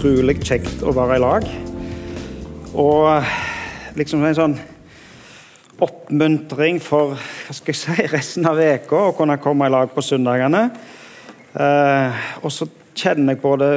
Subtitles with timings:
[0.00, 1.46] utrolig kjekt å være i lag.
[2.80, 3.26] Og
[4.00, 4.54] liksom en sånn
[5.84, 10.00] oppmuntring for hva skal jeg si, resten av uka å kunne komme i lag på
[10.00, 10.62] søndagene.
[11.52, 13.70] Eh, og så kjenner jeg på det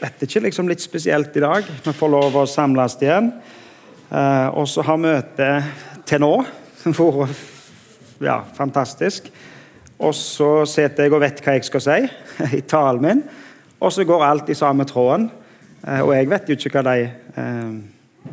[0.00, 1.70] vet ikke, liksom litt spesielt i dag.
[1.86, 3.30] Vi får lov å samles igjen.
[4.10, 6.34] Eh, og så har møtet til nå
[6.82, 9.30] vært ja, fantastisk.
[10.02, 12.00] Og så sitter jeg og vet hva jeg skal si
[12.58, 13.26] i talen min,
[13.80, 15.30] og så går alt i samme tråden.
[15.86, 17.04] Eh, og jeg vet jo ikke hva de
[17.42, 17.74] eh,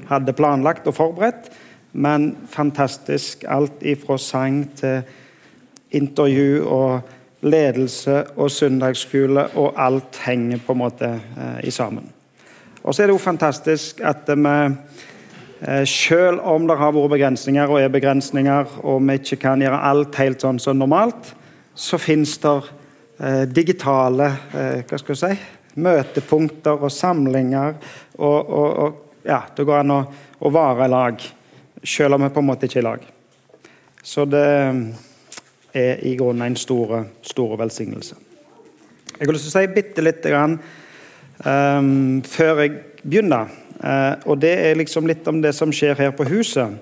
[0.09, 1.51] hadde planlagt og forberedt,
[1.93, 3.43] men fantastisk.
[3.47, 5.03] Alt ifra sang til
[5.93, 7.01] intervju og
[7.43, 12.07] ledelse og søndagsskole, og alt henger på en måte eh, sammen.
[12.83, 14.55] Og så er det jo fantastisk at vi
[15.87, 20.17] selv om det har vært begrensninger og er begrensninger, og vi ikke kan gjøre alt
[20.19, 21.29] helt sånn som normalt,
[21.75, 22.71] så finnes det eh,
[23.45, 25.31] digitale eh, hva skal si,
[25.83, 27.77] møtepunkter og samlinger.
[28.17, 30.01] Og, og, og ja, det går an å,
[30.43, 31.25] å være i lag,
[31.83, 33.09] selv om vi på en måte ikke er i lag.
[34.03, 34.45] Så det
[35.73, 38.17] er i grunnen en stor, stor velsignelse.
[39.13, 40.57] Jeg har lyst til å si bitte lite grann
[41.45, 43.51] um, før jeg begynner.
[43.77, 46.75] Uh, og det er liksom litt om det som skjer her på huset.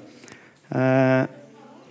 [0.71, 1.27] Uh,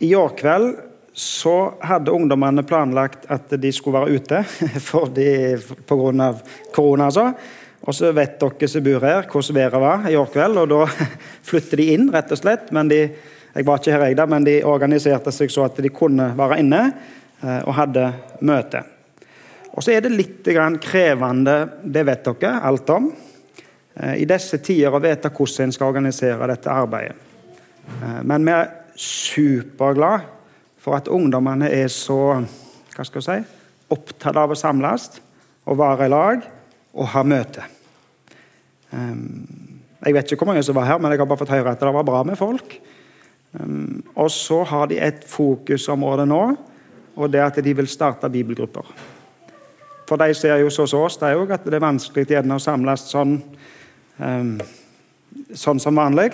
[0.01, 0.90] I går kveld
[1.21, 4.39] så hadde ungdommene planlagt at de skulle være ute
[4.89, 6.29] pga.
[6.73, 7.09] korona.
[7.11, 7.27] Altså.
[7.85, 10.63] Og så vet dere som bor her, hvordan været var i år kveld.
[10.63, 10.87] og Da
[11.51, 12.73] flytter de inn, rett og slett.
[12.73, 13.01] men de,
[13.55, 16.61] jeg var ikke her, jeg da, men de organiserte seg så at de kunne være
[16.63, 16.83] inne
[17.43, 18.85] eh, og hadde møte.
[19.75, 20.49] Og Så er det litt
[20.81, 23.13] krevende, det vet dere alt om,
[23.95, 27.17] eh, i disse tider å vite hvordan en skal organisere dette arbeidet.
[28.01, 30.40] Eh, men vi er superglade
[30.81, 32.21] for at ungdommene er så
[32.95, 33.59] hva skal jeg si,
[33.93, 35.21] opptatt av å samles
[35.69, 36.47] og være i lag
[36.97, 37.65] og ha møte.
[38.91, 41.75] Um, jeg vet ikke hvor mange som var her, men jeg har bare fått høre
[41.75, 42.75] at det var bra med folk.
[43.53, 46.43] Um, og så har de et fokusområde nå,
[47.17, 48.87] og det er at de vil starte bibelgrupper.
[50.09, 53.05] For de ser jo så som oss er jo at det er vanskelig å samles
[53.13, 53.37] sånn,
[54.19, 54.57] um,
[55.55, 56.33] sånn som vanlig.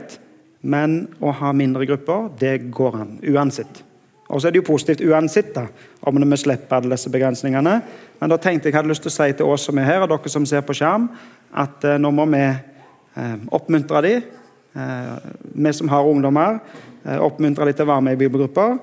[0.67, 3.83] Men å ha mindre grupper, det går an uansett.
[4.29, 5.67] Og så er det jo positivt uansett da,
[6.07, 7.75] om vi slipper alle disse begrensningene.
[8.21, 10.11] Men da tenkte jeg hadde lyst til å si til oss som er her, og
[10.11, 11.07] dere som ser på skjerm,
[11.55, 14.27] at eh, nå må vi eh, oppmuntre dem,
[14.75, 16.59] eh, vi som har ungdommer,
[17.05, 18.77] eh, oppmuntre dem til å være med i bibelgrupper.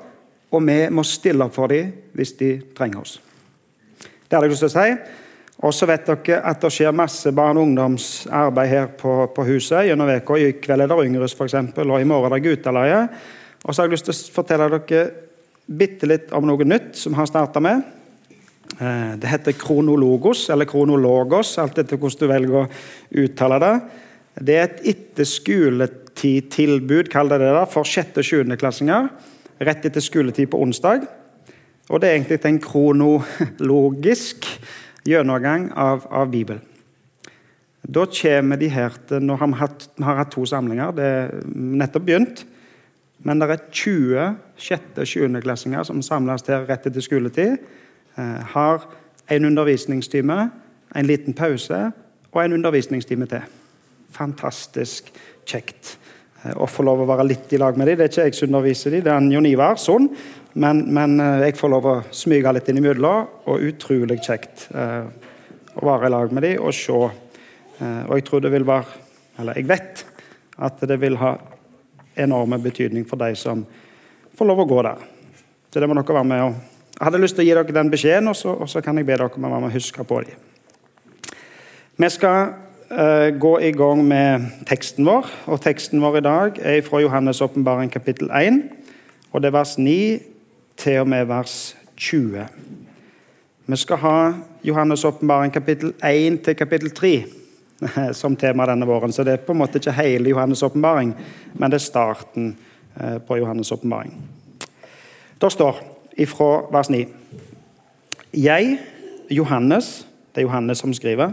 [0.54, 3.18] Og vi må stille opp for dem hvis de trenger oss.
[4.00, 5.20] Det hadde jeg lyst til å si.
[5.64, 9.88] Og så vet dere at det skjer masse barn- og ungdomsarbeid her på, på huset
[9.88, 10.38] gjennom uka.
[10.38, 13.04] I kveld er det Yngres, f.eks., og i morgen er det Guttaleie.
[13.64, 15.04] Og så har jeg lyst til å fortelle dere
[15.68, 17.82] bitte litt om noe nytt som har starta med.
[18.80, 22.70] Eh, det heter kronologos, eller kronologos, alt etter hvordan du velger å
[23.24, 23.76] uttale det.
[24.34, 28.18] Det er et etterskoletidtilbud, kall det det da, for 6.
[28.18, 28.58] og 7.
[28.60, 29.02] klassinger.
[29.64, 31.00] Rett etter skoletid på onsdag.
[31.92, 34.38] Og det er egentlig en kronologisk
[35.08, 36.62] gjennomgang av, av Bibelen.
[37.84, 39.56] Da kommer de her til Nå har vi
[39.98, 40.92] vi har hatt to samlinger.
[40.96, 42.46] Det er nettopp begynt.
[43.24, 47.58] Men det er 20 sjette- og sjuendeklassinger som samles her rett etter skoletid.
[48.18, 48.88] Eh, har
[49.32, 50.40] en undervisningstime,
[50.96, 51.92] en liten pause
[52.32, 53.46] og en undervisningstime til.
[54.14, 55.10] Fantastisk
[55.46, 55.96] kjekt
[56.44, 57.98] eh, å få lov å være litt i lag med dem.
[57.98, 60.12] Det er ikke jeg som underviser dem, det er Jon Ivar sånn.
[60.54, 65.08] Men, men, eh, jeg får lov å smyge litt innimellom, og utrolig kjekt eh,
[65.74, 67.00] å være i lag med dem og se.
[67.80, 69.02] Eh, og jeg tror det vil være
[69.42, 70.04] Eller jeg vet
[70.62, 71.32] at det vil ha
[72.18, 73.66] enorme betydning for de som
[74.38, 75.02] får lov å gå der.
[75.74, 76.62] Så det må dere være med og
[76.94, 79.08] Jeg hadde lyst til å gi dere den beskjeden, og så, og så kan jeg
[79.08, 80.38] be dere om å være med og huske på dem.
[81.98, 82.52] Vi skal
[82.94, 87.42] uh, gå i gang med teksten vår, og teksten vår i dag er fra Johannes'
[87.42, 88.62] åpenbaring kapittel 1.
[89.34, 89.98] Og det er vers 9
[90.78, 92.46] til og med vers 20.
[93.66, 94.18] Vi skal ha
[94.62, 97.16] Johannes' åpenbaring kapittel 1 til kapittel 3
[98.20, 99.12] som tema denne våren.
[99.12, 101.14] Så det er på en måte ikke hele Johannes' åpenbaring,
[101.54, 102.56] men det er starten
[103.00, 104.16] eh, på Johannes' åpenbaring.
[105.42, 105.82] Det står
[106.18, 107.06] ifra vers 9
[108.34, 108.80] Jeg,
[109.30, 111.32] Johannes Det er Johannes som skriver.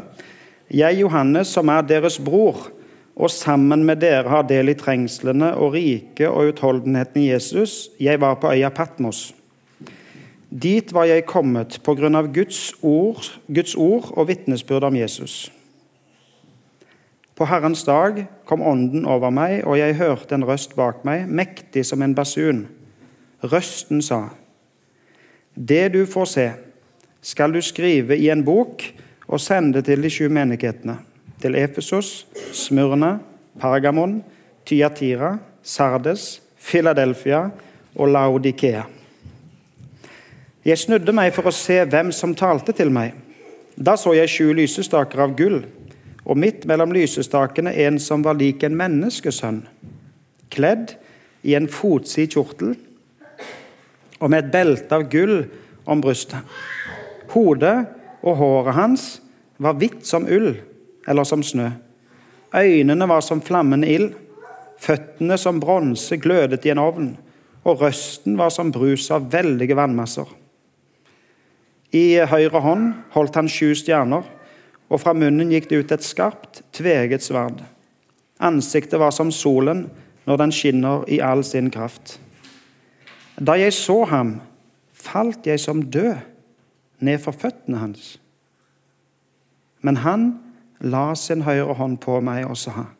[0.70, 2.68] Jeg, Johannes, som er deres bror,
[3.16, 7.88] og sammen med dere har del i trengslene og riket og utholdenheten i Jesus.
[8.00, 9.34] Jeg var på øya Patmos.
[10.50, 15.52] Dit var jeg kommet på grunn av Guds ord, Guds ord og vitnesbyrd om Jesus.
[17.40, 21.86] På Herrens dag kom Ånden over meg, og jeg hørte en røst bak meg, mektig
[21.88, 22.66] som en basun.
[23.40, 24.26] Røsten sa,
[25.54, 26.44] Det du får se,
[27.22, 28.84] skal du skrive i en bok
[29.26, 30.98] og sende til de sju menighetene.
[31.40, 33.18] til Efesos, Smyrna,
[33.60, 34.22] Pergamon,
[34.66, 37.50] Tyatira, Sardes, Philadelphia
[37.96, 38.82] og Laodikea.
[40.64, 43.14] Jeg snudde meg for å se hvem som talte til meg.
[43.76, 45.64] Da så jeg sju lysestaker av gull,
[46.30, 49.64] og midt mellom lysestakene en som var lik en menneskesønn,
[50.54, 50.94] kledd
[51.42, 52.76] i en fotsid kjortel
[54.20, 55.42] og med et belte av gull
[55.90, 56.44] om brystet.
[57.32, 57.76] Hodet
[58.20, 59.06] og håret hans
[59.58, 60.52] var hvitt som ull
[61.08, 61.70] eller som snø.
[62.54, 64.12] Øynene var som flammende ild,
[64.80, 67.10] føttene som bronse glødet i en ovn,
[67.64, 70.28] og røsten var som brus av veldige vannmasser.
[71.96, 74.22] I høyre hånd holdt han sju stjerner,
[74.90, 77.62] og fra munnen gikk det ut et skarpt, tveget sverd.
[78.42, 79.84] Ansiktet var som solen
[80.26, 82.18] når den skinner i all sin kraft.
[83.40, 84.40] Da jeg så ham,
[84.92, 86.18] falt jeg som død
[87.00, 88.18] ned for føttene hans.
[89.80, 90.30] Men han
[90.80, 92.90] la sin høyre hånd på meg og sa,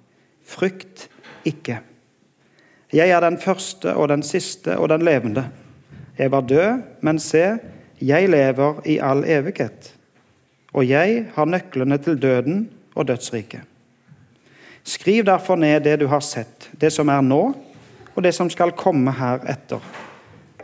[0.47, 1.09] frykt
[1.49, 1.81] ikke.
[2.93, 5.45] Jeg er den første og den siste og den levende.
[6.19, 7.59] Jeg var død, men se,
[8.01, 9.95] jeg lever i all evighet.
[10.73, 13.61] Og jeg har nøklene til døden og dødsriket.
[14.85, 17.43] Skriv derfor ned det du har sett, det som er nå,
[18.15, 19.81] og det som skal komme heretter.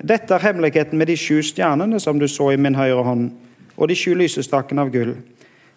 [0.03, 3.31] Dette er hemmeligheten med de sju stjernene som du så i min høyre hånd,
[3.77, 5.15] og de sju lysestakene av gull.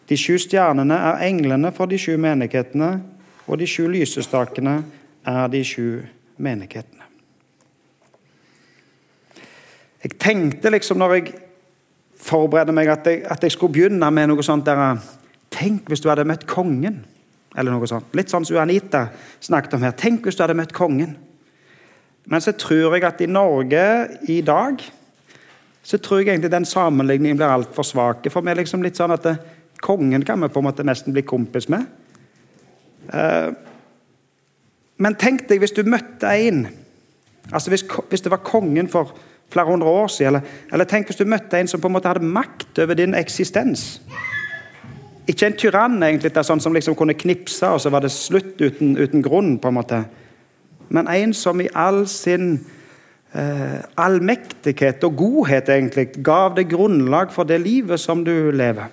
[0.09, 2.99] De sju stjernene er englene for de sju menighetene,
[3.47, 4.79] og de sju lysestakene
[5.27, 6.01] er de sju
[6.37, 7.05] menighetene.
[10.03, 11.31] Jeg tenkte liksom når jeg
[12.19, 14.99] forberedte meg, at jeg, at jeg skulle begynne med noe sånt der
[15.49, 16.99] Tenk hvis du hadde møtt kongen.
[17.57, 18.11] Eller noe sånt.
[18.13, 19.07] Litt sånn som Anita
[19.41, 19.95] snakket om her.
[19.97, 21.15] Tenk hvis du hadde møtt kongen.
[22.29, 23.85] Men så tror jeg at i Norge
[24.29, 24.83] i dag
[25.81, 28.27] så tror jeg egentlig den sammenligningen blir altfor svak.
[28.29, 29.39] For meg liksom litt sånn at det,
[29.79, 31.85] Kongen kan vi på en måte nesten bli kompis med.
[33.13, 33.55] Uh,
[34.99, 36.65] men tenk deg hvis du møtte en
[37.49, 39.15] altså hvis, hvis, det var kongen for
[39.49, 42.11] flere hundre år siden, eller, eller, tenk hvis du møtte en som på en måte
[42.11, 44.01] hadde makt over din eksistens.
[45.29, 48.95] Ikke en tyrann, egentlig, sånn som liksom kunne knipse, og så var det slutt uten,
[48.97, 49.57] uten grunn.
[49.61, 50.03] på en måte
[50.89, 52.55] men en som i all sin
[53.33, 58.89] eh, allmektighet og godhet egentlig gav deg grunnlag for det livet som du lever.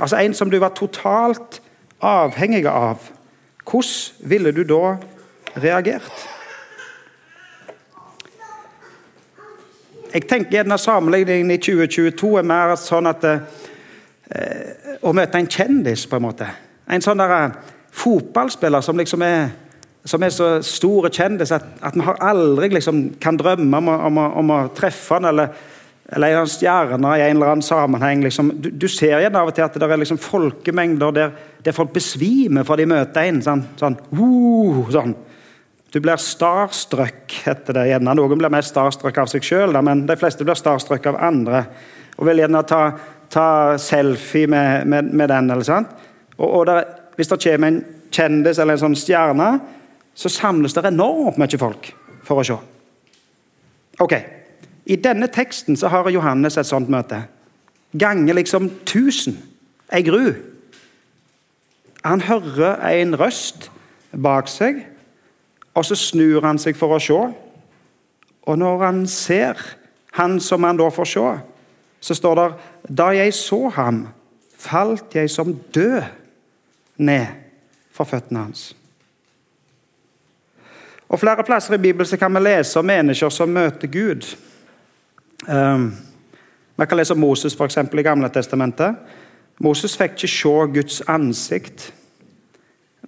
[0.00, 1.60] Altså en som du var totalt
[2.04, 3.10] avhengig av.
[3.64, 4.96] Hvordan ville du da
[5.60, 6.33] reagert?
[10.14, 16.06] Jeg tenker gjerne sammenligningen i 2022 er mer sånn at eh, Å møte en kjendis,
[16.06, 16.46] på en måte.
[16.86, 19.52] En sånn der, eh, fotballspiller som liksom er
[20.04, 24.18] som er så stor og kjendis at, at vi aldri liksom kan drømme om, om,
[24.42, 25.54] om, å treffe han eller,
[26.12, 28.20] eller en stjerne i en eller annen sammenheng.
[28.26, 28.50] Liksom.
[28.60, 31.32] Du, du, ser igjen av og til at det er liksom folkemengder der,
[31.64, 33.40] der folk besvimer for de møter en.
[33.46, 35.16] Sånn, sånn, uh, sånn.
[35.94, 38.16] Du blir starstruck, heter det gjerne.
[38.18, 41.60] Noen blir mest starstruck av seg sjøl, men de fleste blir starstruck av andre.
[42.18, 42.80] Og vil gjerne ta,
[43.30, 43.44] ta
[43.78, 45.52] selfie med, med, med den.
[45.54, 45.92] eller sant?
[46.34, 46.80] Og, og der,
[47.14, 47.78] Hvis det kommer en
[48.10, 49.46] kjendis eller en sånn stjerne,
[50.18, 51.86] så samles det enormt mye folk
[52.26, 52.56] for å se.
[54.02, 54.14] Ok,
[54.90, 57.20] I denne teksten så har Johannes et sånt møte.
[57.94, 59.38] Ganger liksom 1000.
[59.94, 60.34] Ei gru.
[62.02, 63.70] Han hører en røst
[64.10, 64.82] bak seg,
[65.74, 67.18] og så snur han seg for å se.
[68.44, 69.58] Og når han ser
[70.14, 71.26] han som han da får se,
[72.04, 72.48] så står det
[72.98, 74.08] Da jeg så ham,
[74.58, 76.02] falt jeg som død
[76.96, 77.26] ned
[77.92, 78.74] for føttene hans.
[81.08, 84.26] Og Flere plasser i Bibelen kan vi lese om mennesker som møter Gud.
[85.48, 85.92] Um,
[86.78, 88.96] kan lese om Moses for eksempel, i Gamle testamentet.
[89.58, 91.92] Moses fikk ikke se Guds ansikt.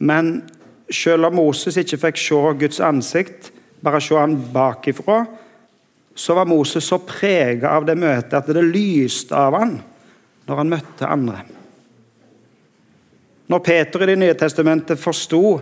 [0.00, 0.48] Men
[0.90, 3.50] selv om Moses ikke fikk se Guds ansikt,
[3.82, 5.24] bare se han bakifra,
[6.16, 9.76] så var Moses så prega av det møtet at det lyste av han
[10.46, 11.42] når han møtte andre.
[13.46, 15.60] Når Peter i Det nye testamentet forsto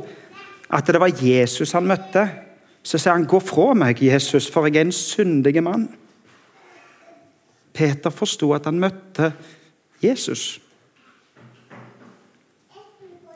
[0.71, 2.29] at det var Jesus han møtte,
[2.85, 5.89] så sier han 'Gå fra meg, Jesus, for jeg er en syndig mann'.
[7.73, 9.33] Peter forsto at han møtte
[10.03, 10.61] Jesus.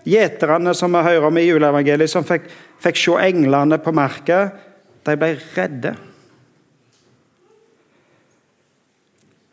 [0.08, 2.46] Gjeterne som vi hører om i juleevangeliet, som fikk,
[2.80, 4.46] fikk se englene på marka,
[5.04, 5.94] de ble redde.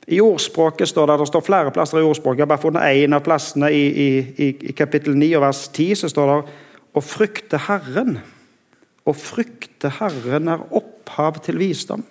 [0.06, 2.44] I ordspråket står det, det står flere plasser i ordspråket.
[2.44, 6.02] Jeg har bare funnet én av plassene i, i, i kapittel 9 og vers 10.
[6.04, 6.40] så står det
[6.96, 8.20] å frykte Herren.
[9.06, 12.06] Å frykte Herren er opphav til visdom.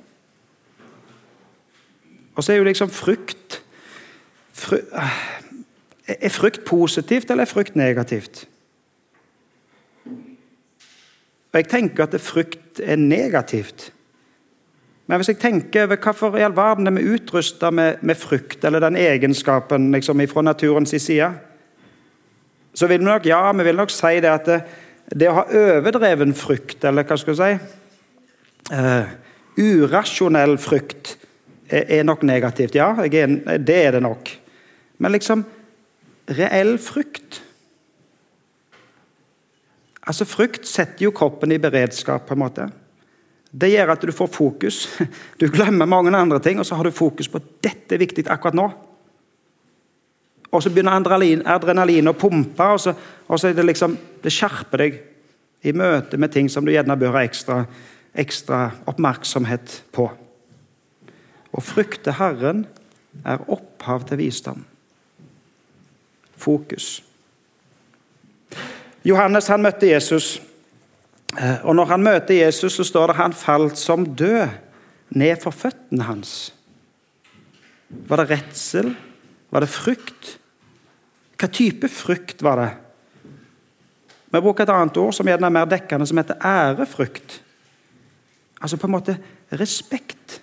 [2.35, 3.61] Og så er jo liksom frykt
[4.59, 4.81] fry,
[6.09, 8.49] Er frykt positivt, eller er frykt negativt?
[11.55, 13.93] Og Jeg tenker at frykt er negativt.
[15.07, 18.65] Men hvis jeg tenker over hvorfor i all verden er vi utrusta med, med, frykt,
[18.65, 21.31] eller den egenskapen liksom, fra naturens side,
[22.75, 24.61] så vil vi nok ja, vi vil nok si det at det,
[25.15, 29.13] det å ha overdreven frykt, eller hva skal vi si uh,
[29.61, 31.13] Urasjonell frykt
[31.69, 32.75] er, er, nok negativt.
[32.75, 34.33] Ja, er, det er det nok.
[34.99, 35.45] Men liksom
[36.29, 37.43] reell frykt.
[40.05, 42.27] Altså, Frykt setter jo kroppen i beredskap.
[42.27, 42.71] på en måte.
[43.55, 44.89] Det gjør at du får fokus.
[45.41, 48.27] Du glemmer mange andre ting, og så har du fokus på at dette er viktig
[48.29, 48.73] akkurat nå.
[50.51, 52.95] Og så begynner adrenalin, adrenalin å pumpe, og så,
[53.29, 55.01] og så, det liksom Det skjerper deg
[55.63, 57.65] i møte med ting som du gjerne bør ha ekstra,
[58.15, 60.07] ekstra oppmerksomhet på.
[61.53, 62.65] Å frykte Herren
[63.25, 64.65] er opphav til visdom.
[66.45, 66.99] Fokus.
[69.05, 70.37] Johannes han møtte Jesus.
[71.37, 74.49] Eh, og Når han møter Jesus, så står det han falt som død
[75.15, 76.55] ned for føttene hans.
[77.89, 78.95] Var det redsel?
[79.51, 80.39] Var det frykt?
[81.39, 82.71] Hva type frykt var det?
[84.35, 87.37] Vi bruker et annet ord som gjerne er mer dekkende, som heter ærefrykt.
[88.61, 89.15] Altså på en måte
[89.53, 90.41] respekt.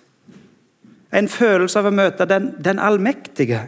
[1.12, 3.66] En følelse av å møte den, den allmektige.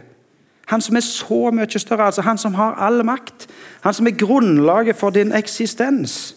[0.65, 3.47] Han som er så mye større, altså han som har all makt.
[3.81, 6.35] Han som er grunnlaget for din eksistens.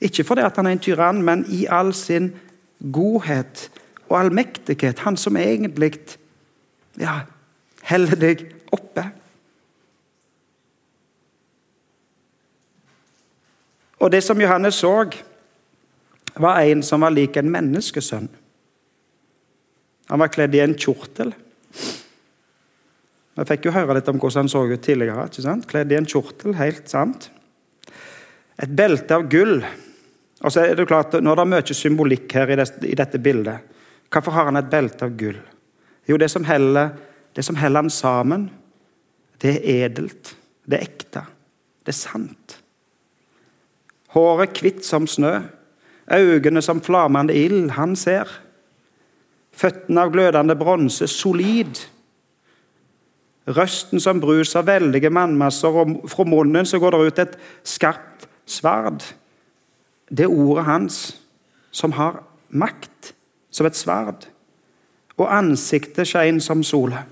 [0.00, 2.32] Ikke fordi han er en tyrann, men i all sin
[2.92, 3.70] godhet
[4.08, 4.98] og allmektighet.
[4.98, 5.98] Han som egentlig
[6.98, 7.20] ja,
[7.90, 9.04] holder deg oppe.
[14.00, 15.10] Og det som Johannes så,
[16.40, 18.28] var en som var lik en menneskesønn.
[20.10, 21.34] Han var kledd i en kjortel.
[23.38, 25.28] Vi fikk jo høre litt om hvordan han så ut tidligere.
[25.28, 25.68] ikke sant?
[25.70, 27.30] Kledd i en kjortel, helt sant.
[28.60, 29.60] Et belte av gull.
[30.40, 33.76] Og så er det klart, Nå er det mye symbolikk her i dette bildet.
[34.10, 35.38] Hvorfor har han et belte av gull?
[36.08, 36.90] Jo, det som heller,
[37.36, 38.48] det som heller han sammen,
[39.40, 40.34] det er edelt.
[40.66, 41.22] Det er ekte.
[41.84, 42.56] Det er sant.
[44.14, 45.38] Håret hvitt som snø.
[46.10, 47.70] Øynene som flammende ild.
[47.78, 48.28] Han ser.
[49.54, 51.06] Føttene av glødende bronse.
[51.06, 51.78] Solid.
[53.56, 59.02] Røsten som bruser veldige mannmasser, og fra munnen så går det ut et skarpt sverd.
[60.10, 60.98] Det er ordet hans
[61.70, 63.12] som har makt
[63.50, 64.26] som et sverd.
[65.18, 67.04] Og ansiktet skein som sola.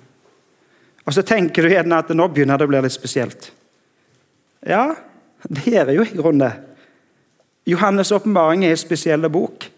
[1.07, 3.51] Og så tenker du gjerne at nå begynner det å bli litt spesielt.
[4.67, 4.91] Ja,
[5.49, 6.55] det gjør jo i grunnen det.
[7.69, 9.69] Johannes' åpenbaring er en spesiell bok.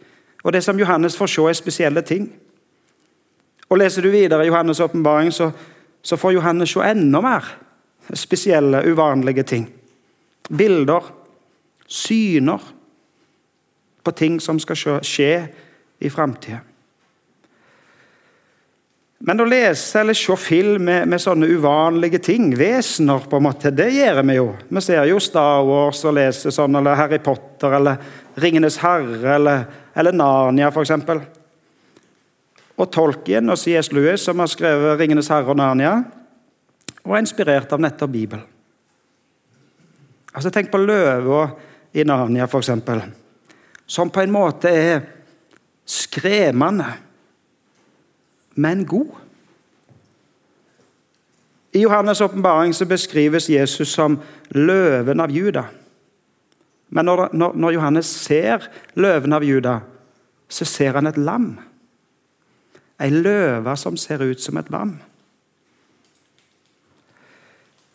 [0.44, 2.30] Og det som Johannes får se, er spesielle ting.
[3.70, 5.50] Og Leser du videre i Johannes' åpenbaring, så
[6.02, 7.44] så får Johannes se enda mer
[8.16, 9.68] spesielle, uvanlige ting.
[10.48, 11.02] Bilder,
[11.86, 12.60] syner
[14.02, 15.32] på ting som skal skje
[16.00, 16.60] i framtida.
[19.20, 23.68] Men å lese eller se film med, med, sånne uvanlige ting, vesener, på en måte,
[23.76, 24.46] det gjør vi jo.
[24.70, 28.00] Vi ser jo Star Wars og leser sånn, eller Harry Potter eller
[28.40, 30.94] Ringenes herre eller, eller Narnia, f.eks.
[32.76, 33.92] Og Tolkien og C.S.
[33.92, 36.04] Lewis, som har skrevet 'Ringenes herre' og 'Narnia',
[37.04, 38.44] og er inspirert av nettopp Bibelen.
[40.34, 41.48] Altså, Tenk på løva
[41.94, 42.70] i Narnia, f.eks.,
[43.86, 45.00] som på en måte er
[45.86, 46.86] skremmende,
[48.54, 49.10] men god.
[51.72, 54.18] I Johannes' åpenbaring beskrives Jesus som
[54.50, 55.64] løven av Juda.
[56.90, 59.80] Men når, når, når Johannes ser løven av Juda,
[60.50, 61.52] så ser han et lam.
[63.00, 64.98] Ei løve som ser ut som et lam.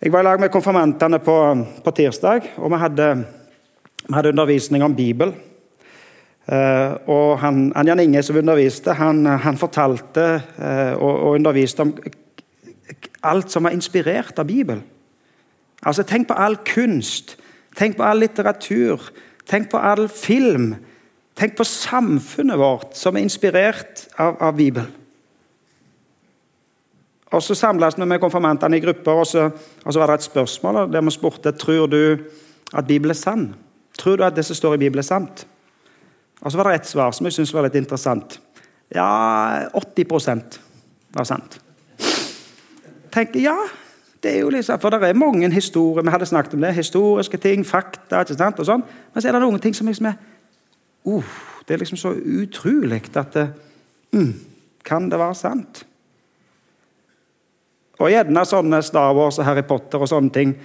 [0.01, 1.35] Jeg var i lag med konfirmantene på,
[1.85, 3.09] på tirsdag, og vi hadde,
[4.07, 5.33] vi hadde, undervisning om Bibel.
[6.45, 10.25] Uh, og han, Jan Inge som underviste, han, han fortalte
[10.59, 11.93] uh, og, og, underviste om
[13.25, 14.83] alt som var inspirert av Bibelen.
[15.85, 17.38] Altså, Tenk på all kunst,
[17.77, 19.09] tenk på all litteratur,
[19.50, 20.75] tenk på all film,
[21.36, 24.88] Tenk på samfunnet vårt som er inspirert av, av Bibelen.
[27.36, 29.50] Og Så samles vi med konfirmantene i grupper, og så,
[29.84, 32.18] og så, var det et spørsmål der vi spurte tror du
[32.74, 33.56] at Bibelen er sann.
[33.98, 35.48] Tror du at det som står i Bibelen, er sant?
[36.42, 38.39] Og Så var det et svar som jeg syntes var litt interessant.
[38.96, 40.60] Ja, 80%
[41.15, 41.60] var sant.
[43.12, 43.58] Tenker, ja,
[44.24, 47.38] det er jo liksom, For det er mange historier vi hadde snakket om det, historiske
[47.38, 48.84] ting, fakta ikke sant, og sånn.
[49.13, 50.20] Men så er det noen ting som liksom er
[51.07, 51.35] uh,
[51.67, 53.50] Det er liksom så utrolig at det,
[54.13, 54.33] mm,
[54.85, 55.85] Kan det være sant?
[58.00, 60.55] Og gjerne sånne Star Wars og Harry Potter og sånne ting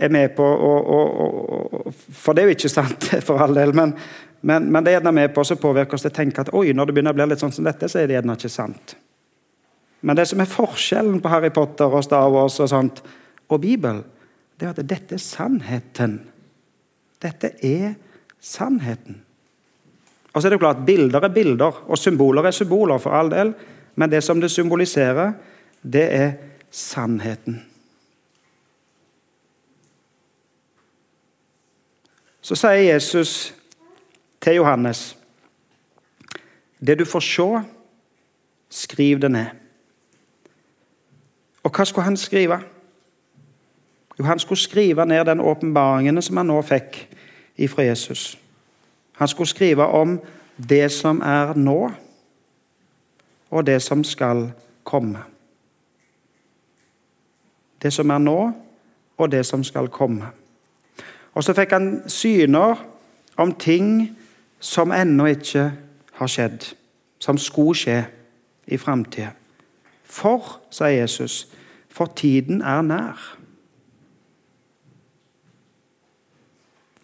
[0.00, 3.74] er med på å, å, å, For det er jo ikke sant, for all del,
[3.76, 3.94] men,
[4.40, 6.72] men, men det er gjerne med på å påvirke oss til å tenke at oi,
[6.74, 8.96] når det begynner å bli litt sånn som dette, så er det gjerne ikke sant.
[10.00, 13.02] Men det som er forskjellen på Harry Potter og Star Wars og sånt,
[13.50, 14.02] og Bibelen,
[14.56, 16.20] det er at dette er sannheten.
[17.20, 17.94] Dette er
[18.40, 19.20] sannheten.
[20.32, 23.54] Og så er det klart, Bilder er bilder, og symboler er symboler, for all del.
[23.94, 25.32] Men det som det symboliserer,
[25.82, 26.32] det er
[26.70, 27.62] sannheten.
[32.40, 33.54] Så sier Jesus
[34.40, 35.16] til Johannes
[36.80, 37.48] Det du får se,
[38.70, 39.46] skriv det ned.
[41.62, 42.56] Og hva skulle han skrive?
[44.18, 47.02] Jo, han skulle skrive ned den åpenbaringen som han nå fikk
[47.60, 48.38] ifra Jesus.
[49.20, 50.20] Han skulle skrive om
[50.68, 51.90] det som er nå,
[53.50, 54.46] og det som skal
[54.84, 55.18] komme.
[57.82, 58.52] Det som er nå,
[59.18, 60.30] og det som skal komme.
[61.34, 62.80] Og så fikk han syner
[63.36, 64.16] om ting
[64.60, 65.66] som ennå ikke
[66.16, 66.72] har skjedd,
[67.20, 67.98] som skulle skje
[68.66, 69.34] i framtida.
[70.04, 71.44] For, sier Jesus,
[71.92, 73.20] for tiden er nær.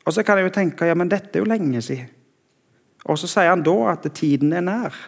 [0.06, 2.08] Og så kan jeg jo tenke ja, men dette er jo lenge siden.
[3.06, 4.96] Og så sier han da at tiden er nær.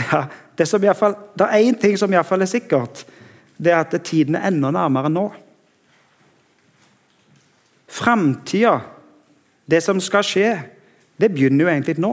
[0.00, 3.02] Ja, det, som i fall, det er én ting som iallfall er sikkert.
[3.58, 5.24] Det er at tiden er enda nærmere nå.
[7.90, 8.76] Framtida,
[9.66, 10.50] det som skal skje,
[11.18, 12.12] det begynner jo egentlig nå.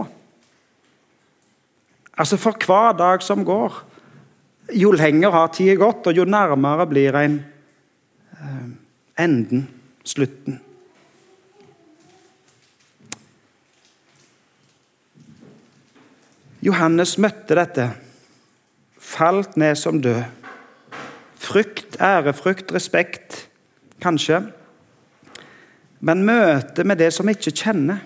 [2.17, 3.77] Altså For hver dag som går,
[4.73, 7.37] jo lenger har tida gått, og jo nærmere blir en
[8.41, 8.69] eh,
[9.23, 9.67] enden,
[10.03, 10.57] slutten.
[16.67, 17.85] Johannes møtte dette,
[18.99, 20.23] falt ned som død.
[21.39, 23.45] Frykt, ærefrykt, respekt,
[24.03, 24.41] kanskje.
[26.03, 28.01] Men møtet med det som ikke kjenner,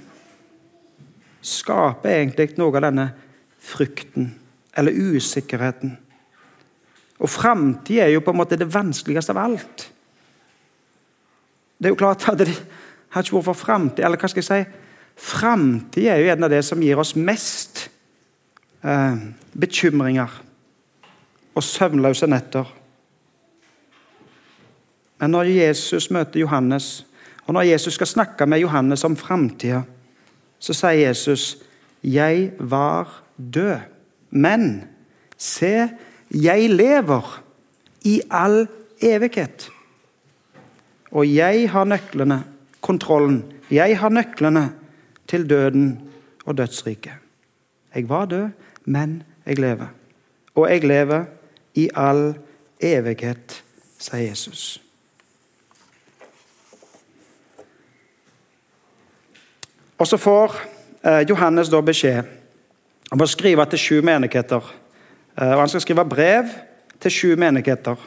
[1.41, 3.07] skaper egentlig noe av denne
[3.61, 4.29] frykten
[4.77, 5.95] eller usikkerheten.
[7.21, 9.87] Og framtid er jo på en måte det vanskeligste av alt.
[11.81, 14.47] Det er jo klart at det har ikke vært for framtid Eller hva skal jeg
[14.47, 14.81] si?
[15.17, 17.70] Framtid er jo en av det som gir oss mest
[18.83, 19.17] eh,
[19.53, 20.41] bekymringer
[21.55, 22.65] og søvnløse netter.
[25.19, 27.05] Men når Jesus møter Johannes,
[27.45, 29.81] og når Jesus skal snakke med Johannes om framtida,
[30.59, 31.57] så sier Jesus,
[32.03, 33.77] 'Jeg var død,
[34.29, 34.83] men
[35.37, 35.89] se,
[36.31, 37.43] jeg lever
[38.01, 38.67] i all
[39.01, 39.69] evighet.
[41.11, 42.43] Og jeg har nøklene,
[42.81, 43.43] kontrollen.
[43.71, 44.71] Jeg har nøklene
[45.27, 46.01] til døden
[46.45, 47.11] og dødsriket.
[47.95, 48.49] Jeg var død,
[48.85, 49.87] men jeg lever.
[50.55, 51.25] Og jeg lever
[51.75, 52.33] i all
[52.81, 53.63] evighet,
[53.99, 54.81] sier Jesus.
[60.01, 60.55] Og så får
[61.05, 62.25] eh, Johannes da beskjed
[63.13, 64.65] om å skrive til sju menigheter.
[65.37, 66.49] Eh, og Han skal skrive brev
[67.01, 68.01] til sju menigheter.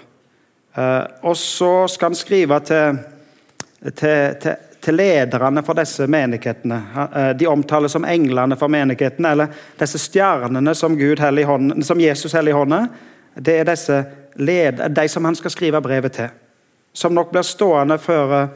[0.75, 2.99] Eh, og så skal han skrive til,
[3.95, 6.81] til, til, til lederne for disse menighetene.
[7.17, 12.33] Eh, de omtales som englene for menighetene, eller disse stjernene som, Gud hånd, som Jesus
[12.33, 12.81] holder i hånda.
[13.35, 14.05] Det er disse
[14.37, 16.29] led, de som han skal skrive brevet til.
[16.93, 18.49] Som nok blir stående før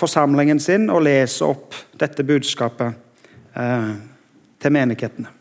[0.00, 2.92] forsamlingen sin og lese opp dette budskapet
[3.56, 3.92] eh,
[4.60, 5.36] til menighetene.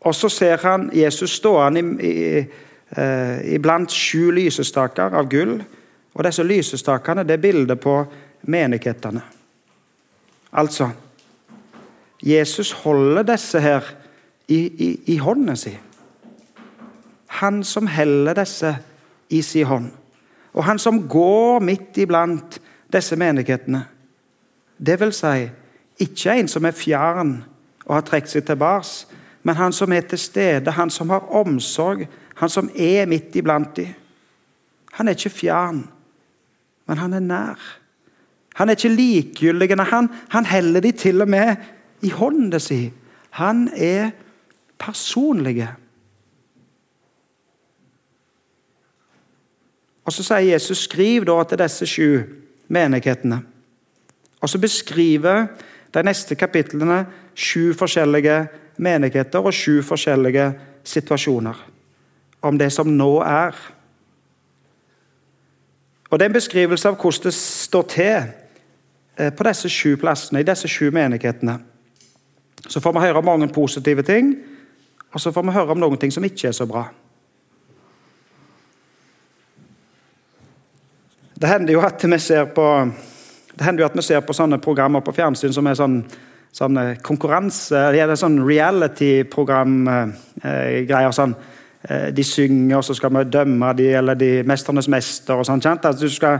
[0.00, 5.58] Og så ser han Jesus stående eh, iblant sju lysestaker av gull.
[6.14, 8.04] Og disse lysestakene det er bildet på
[8.42, 9.22] menighetene.
[10.52, 10.90] Altså
[12.22, 13.80] Jesus holder disse her
[14.48, 15.78] i, i, i hånden sin.
[17.26, 18.76] Han som heller disse
[19.28, 19.90] i sin hånd.
[20.52, 22.60] Og han som går midt iblant
[22.92, 23.84] disse menighetene.
[24.86, 25.46] Det vil si,
[26.00, 27.36] ikke en som er fjern
[27.86, 29.06] og har trukket seg tilbake,
[29.42, 33.76] men han som er til stede, han som har omsorg, han som er midt iblant
[33.76, 33.94] dem.
[34.92, 35.84] Han er ikke fjern,
[36.90, 37.60] men han er nær.
[38.58, 39.76] Han er ikke likegyldig.
[39.78, 41.56] Han, han heller de til og med
[42.02, 42.88] i hånda si.
[43.38, 44.10] Han er
[44.78, 45.68] personlig.
[50.04, 52.22] Og Så sier Jesus skriv da til disse sju
[52.68, 53.38] menighetene.
[54.40, 55.46] Og Så beskriver
[55.94, 58.48] de neste kapitlene sju forskjellige
[58.82, 61.54] menigheter og sju forskjellige situasjoner.
[62.42, 63.54] Om det som nå er.
[66.10, 68.22] Og Det er en beskrivelse av hvordan det står til
[69.16, 71.58] eh, på disse sju plassene, i disse sju menighetene.
[72.68, 74.34] Så får vi høre om mange positive ting,
[75.12, 76.88] og så får vi høre om noen ting som ikke er så bra.
[81.40, 82.90] Det hender jo at vi ser på,
[83.58, 86.04] at vi ser på sånne programmer på fjernsyn som er sånn,
[86.52, 91.06] sånn konkurranse eller sånn reality-program-greier.
[91.06, 91.34] Eh, sånn.
[91.88, 95.34] Eh, de synger, og så skal vi dømme de, eller de 'Mesternes mester'.
[95.34, 96.38] og sånn, altså, Du skal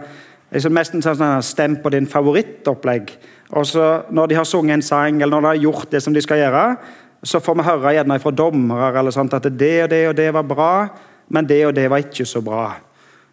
[0.52, 3.10] liksom nesten sånn, stemme på din favorittopplegg.
[3.50, 6.12] Og så Når de har sunget en sang, eller når de har gjort det som
[6.14, 6.76] de skal gjøre,
[7.24, 10.32] så får vi høre gjerne fra dommere eller sånt, at det og det og det
[10.32, 10.88] var bra,
[11.28, 12.74] men det og det var ikke så bra.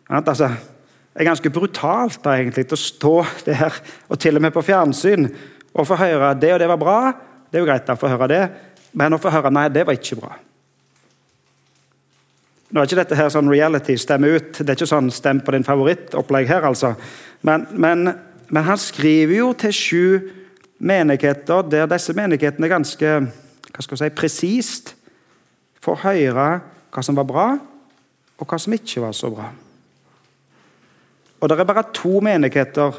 [0.09, 0.47] Altså,
[1.13, 3.73] det er ganske brutalt da, egentlig, å stå der,
[4.09, 5.29] og til og med på fjernsyn,
[5.73, 7.13] og få høre at det og det var bra.
[7.51, 8.49] Det er jo greit å få høre det,
[8.93, 10.35] men å få høre nei, det var ikke bra.
[12.67, 14.58] Nå er ikke dette her sånn reality, stemme ut.
[14.60, 16.93] Det er ikke sånn stem på din favorittopplegg her, altså.
[17.47, 18.10] Men, men,
[18.49, 20.08] men, han skriver jo til sju
[20.77, 23.13] menigheter der disse menighetene ganske
[23.77, 24.93] hva skal jeg si, presist
[25.84, 26.47] får høre
[26.91, 27.47] hva som var bra,
[28.38, 29.51] og hva som ikke var så bra.
[31.38, 32.97] Og det er bare to menigheter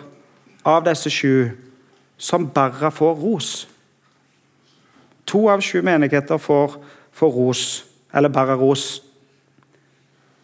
[0.69, 1.51] av disse sju
[2.19, 3.51] som bare får ros.
[5.29, 6.79] To av sju menigheter får,
[7.13, 7.65] får ros,
[8.15, 8.87] eller bare ros.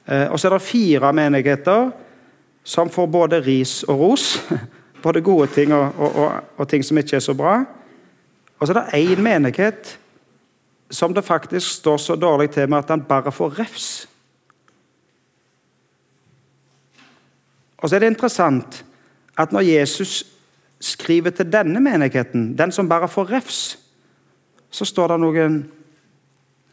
[0.07, 1.91] Eh, og så er det fire menigheter
[2.65, 4.39] som får både ris og ros.
[5.05, 7.59] Både gode ting og, og, og, og ting som ikke er så bra.
[8.57, 9.99] Og så er det én menighet
[10.89, 14.09] som det faktisk står så dårlig til med at han bare får refs.
[17.79, 18.85] Og så er det interessant
[19.37, 20.23] at når Jesus
[20.81, 23.79] skriver til denne menigheten, den som bare får refs,
[24.71, 25.59] så står det noen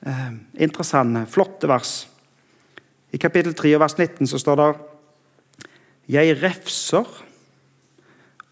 [0.08, 0.32] eh,
[0.64, 2.11] interessante, flotte vers.
[3.12, 4.70] I kapittel 3 vers 19 så står det
[6.12, 7.08] Jeg refser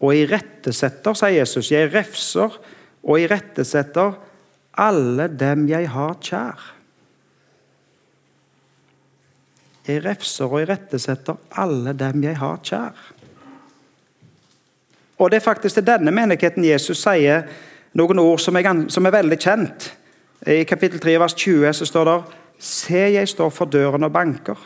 [0.00, 1.70] og irettesetter, sier Jesus.
[1.72, 2.56] Jeg refser
[3.02, 4.14] og irettesetter
[4.80, 6.66] alle dem jeg har kjær.
[9.88, 13.08] Jeg refser og irettesetter alle dem jeg har kjær.
[15.20, 17.44] Og Det er faktisk til denne menigheten Jesus sier
[17.92, 19.90] noen ord som er, som er veldig kjent.
[20.48, 24.58] I kapittel 3 vers 20 så står det Se, jeg står for døren og banker.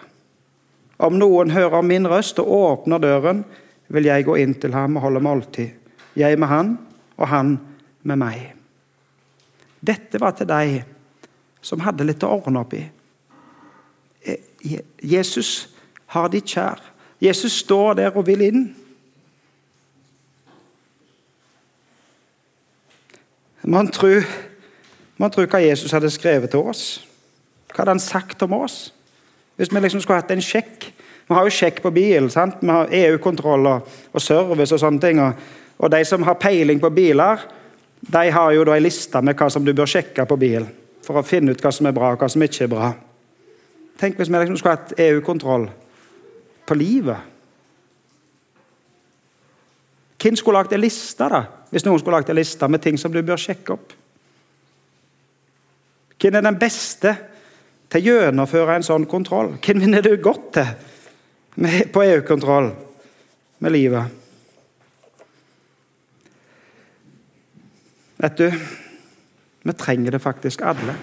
[0.99, 3.45] Om noen hører min røst og åpner døren,
[3.89, 5.71] vil jeg gå inn til ham og holde måltid.
[6.19, 6.75] Jeg med han,
[7.17, 7.55] og han
[8.03, 8.43] med meg.
[9.85, 10.81] Dette var til deg
[11.65, 12.83] som hadde litt å ordne opp i.
[14.25, 15.69] Eh, Jesus
[16.15, 16.81] har de kjær.
[17.23, 18.65] Jesus står der og vil inn.
[23.65, 24.27] Man tror,
[25.17, 27.01] man tror hva Jesus hadde skrevet til oss.
[27.75, 28.93] Hva hadde han sagt om oss?
[29.59, 30.93] Hvis vi liksom skulle hatt en sjekk
[31.25, 32.29] Vi har jo sjekk på bil.
[32.31, 32.61] sant?
[32.61, 35.21] Vi har EU-kontroll og, og, service og sånne ting.
[35.25, 35.33] Og,
[35.79, 37.41] og, de som har peiling på biler,
[38.05, 40.67] de har jo da en liste med hva som du bør sjekke på bil.
[41.01, 42.93] For å finne ut hva som er bra og hva som ikke er bra.
[43.97, 45.71] Tenk hvis vi liksom skulle hatt EU-kontroll
[46.69, 47.33] på livet.
[50.21, 51.47] Hvem skulle lagd en liste, da?
[51.73, 53.97] Hvis noen skulle lagd en liste med ting som du bør sjekke opp?
[56.21, 57.17] Hvem er den beste
[57.95, 59.53] til å gjennomføre en sånn kontroll?
[59.63, 62.73] Hvem vinner du godt til på EU-kontroll
[63.63, 64.23] med livet?
[68.19, 68.49] Vet du,
[69.63, 70.97] vi trenger det faktisk alle.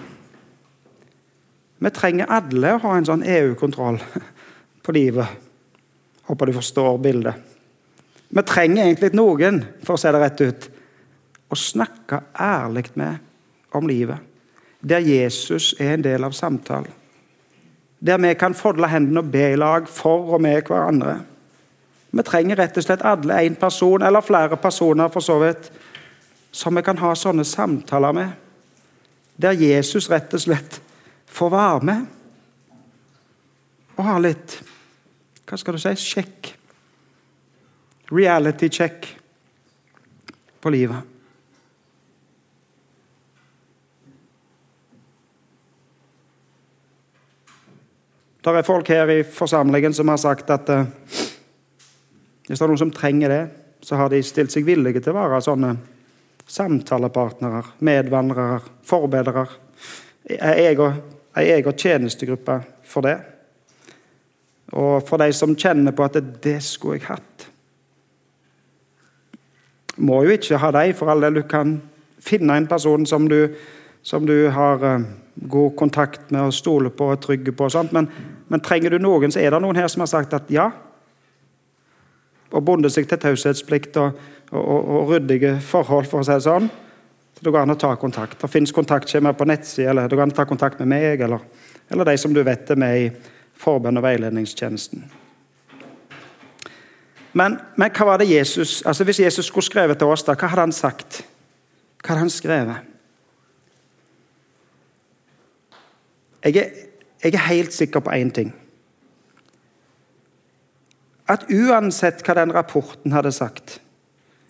[1.82, 3.96] Vi trenger alle å ha en sånn EU-kontroll
[4.84, 5.38] på livet.
[6.28, 7.48] Håper du forstår bildet.
[8.32, 10.68] Vi trenger egentlig noen, for å se det rett ut,
[11.52, 14.31] å snakke ærlig med om livet
[14.82, 16.90] der Jesus er en del av samtalen.
[18.00, 21.20] Der vi kan folde hendene og be i lag for og med hverandre.
[22.12, 25.70] Vi trenger rett og slett alle én person, eller flere personer for så vidt,
[26.52, 28.32] som vi kan ha sånne samtaler med.
[29.36, 30.80] Der Jesus rett og slett
[31.32, 32.02] får være med
[33.96, 34.58] og ha litt
[35.46, 35.90] Hva skal du si?
[36.00, 36.48] Sjekk.
[38.08, 39.08] Reality check
[40.64, 41.11] på livet.
[48.42, 50.86] Det er folk her i forsamlingen som har sagt at uh,
[52.48, 53.42] hvis det er noen som trenger det,
[53.86, 55.76] så har de stilt seg villige til å være sånne
[56.50, 59.46] samtalepartnere, medvandrere, forbedrere.
[60.26, 60.98] En
[61.38, 63.16] egen tjenestegruppe for det.
[64.72, 67.46] Og for de som kjenner på at det skulle jeg hatt.
[70.02, 71.42] Må jo ikke ha deg, for all del.
[71.42, 71.76] Du kan
[72.22, 73.54] finne en person som du,
[74.02, 77.64] som du har uh, god kontakt med og stole på og trygge på.
[77.64, 78.08] og sånt, men,
[78.48, 80.70] men, trenger du noen, så er det noen her som har sagt at ja.
[82.52, 84.18] Og bundet seg til taushetsplikt og,
[84.50, 86.68] og, og, og, ryddige forhold, for å si det sånn.
[87.32, 88.36] Så det går an å ta kontakt.
[88.42, 91.40] Det fins kontaktskjemaer på nettsida, eller det går an å ta kontakt med meg eller,
[91.88, 93.10] eller de som du vet er med i
[93.62, 95.06] forbønn- og veiledningstjenesten.
[97.32, 100.50] Men, men, hva var det Jesus altså Hvis Jesus skulle skrevet til oss, da, hva
[100.52, 101.22] hadde han sagt?
[102.02, 102.91] Hva hadde han skrevet?
[106.44, 106.70] Jeg er,
[107.24, 108.54] jeg er helt sikker på én ting.
[111.28, 113.78] At uansett hva den rapporten hadde sagt,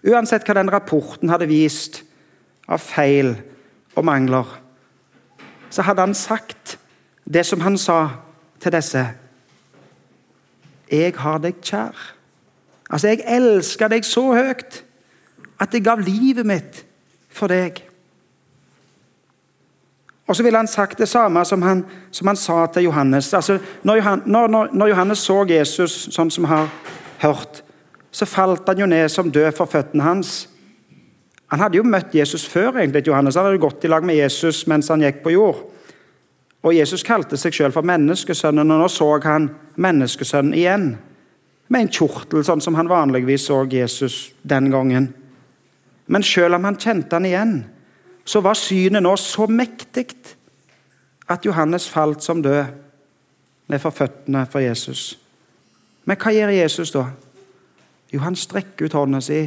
[0.08, 2.02] uansett hva den rapporten hadde vist
[2.68, 3.36] av feil
[3.94, 4.48] og mangler,
[5.70, 6.78] så hadde han sagt
[7.24, 8.08] det som han sa
[8.60, 9.04] til disse.
[10.92, 11.96] Jeg har deg kjær.
[12.90, 14.82] Altså, jeg elsker deg så høyt
[15.62, 16.82] at jeg gav livet mitt
[17.32, 17.78] for deg.
[20.26, 23.34] Og så ville han sagt det samme som han, som han sa til Johannes.
[23.34, 26.70] Altså, når, når, når, Johannes så Jesus sånn som vi har
[27.24, 27.62] hørt,
[28.12, 30.48] så falt han jo ned som død for føttene hans.
[31.52, 32.78] Han hadde jo møtt Jesus før.
[32.78, 33.36] egentlig, Johannes.
[33.36, 35.64] Han hadde gått i lag med Jesus mens han gikk på jord.
[36.62, 40.92] Og Jesus kalte seg selv for menneskesønnen, og nå så han menneskesønnen igjen.
[41.68, 45.10] Med en kjortel, sånn som han vanligvis så Jesus den gangen.
[46.06, 47.54] Men selv om han kjente han igjen,
[48.24, 50.06] så var synet nå så mektig
[51.28, 52.64] at Johannes falt som død
[53.68, 55.18] ned for føttene for Jesus.
[56.04, 57.06] Men hva gjør Jesus da?
[58.12, 59.40] Jo, han strekker ut hånda si,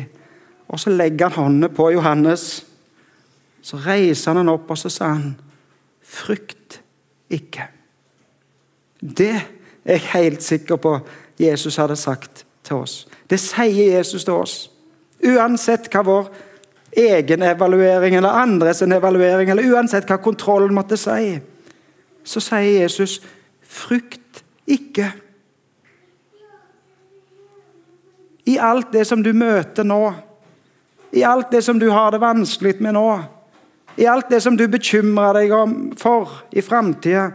[0.67, 2.65] og så legger han hånda på Johannes.
[3.61, 5.39] Så reiser han han opp, og så sa han,
[6.01, 6.81] 'Frykt
[7.29, 7.67] ikke'.
[9.01, 9.35] Det
[9.85, 10.99] er jeg helt sikker på
[11.39, 13.07] Jesus hadde sagt til oss.
[13.29, 14.71] Det sier Jesus til oss.
[15.25, 16.29] Uansett hva vår
[16.95, 21.39] egen evaluering eller andres evaluering, eller uansett hva kontrollen måtte si,
[22.23, 23.21] så sier Jesus,
[23.62, 25.12] 'Frykt ikke'.
[28.45, 30.13] I alt det som du møter nå,
[31.12, 33.23] i alt det som du har det vanskelig med nå,
[33.97, 37.31] i alt det som du bekymrer deg om for i framtida,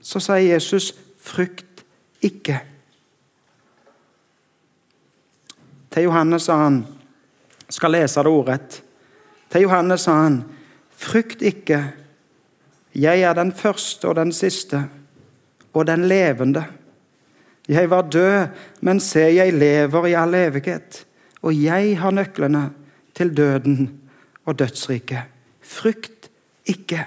[0.00, 1.84] så sier Jesus, 'Frykt
[2.22, 2.60] ikke'.
[5.90, 6.86] Til Johannes sa han,
[7.68, 8.82] skal lese det ordrett.
[9.52, 10.44] Til Johannes sa han,
[10.96, 11.92] 'Frykt ikke,
[12.94, 14.84] jeg er den første og den siste,
[15.72, 16.64] og den levende.'
[17.68, 18.46] 'Jeg var død,
[18.80, 21.06] men se, jeg lever i all evighet.'
[21.42, 22.70] 'Og jeg har nøklene
[23.14, 24.00] til døden
[24.44, 25.28] og dødsriket.'
[25.60, 26.30] Frykt
[26.66, 27.06] ikke.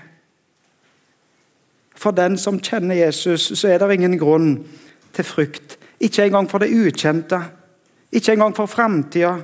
[1.95, 4.67] For den som kjenner Jesus, så er det ingen grunn
[5.13, 5.77] til frykt.
[5.99, 7.41] Ikke engang for det ukjente,
[8.11, 9.35] ikke engang for framtida.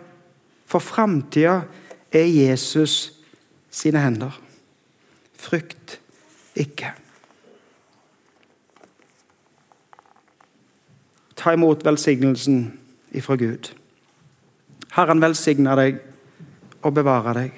[0.66, 1.62] For framtida
[2.12, 3.14] er Jesus
[3.72, 4.42] sine hender.
[5.38, 6.00] Frykt
[6.56, 6.94] ikke.
[11.36, 12.80] Ta imot velsignelsen
[13.12, 13.72] ifra Gud.
[14.92, 16.02] Herren velsigne deg
[16.84, 17.52] og bevare deg.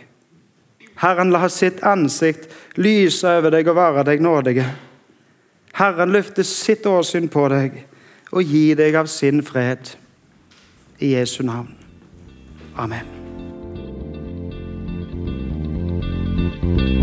[1.02, 4.68] Herren la sitt ansikt lyse over deg og være deg nådige.
[5.74, 7.82] Herren løfter sitt åsyn på deg
[8.32, 9.96] og gi deg av sin fred.
[11.02, 11.74] I Jesu navn.
[12.78, 13.23] Amen.
[16.64, 17.03] Thank you